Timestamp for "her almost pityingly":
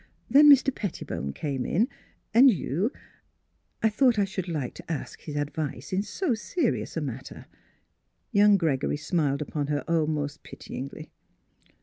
9.67-11.11